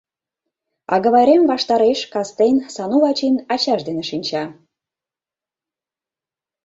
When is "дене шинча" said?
3.87-4.43